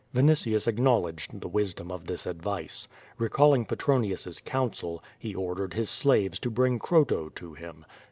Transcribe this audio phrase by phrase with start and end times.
[0.13, 2.87] ^' Vinitius acknowledged the wisdom of this advice.
[3.19, 7.85] Recall ing Petronius^s counsel, he ordered his slaves to bring Croto to him.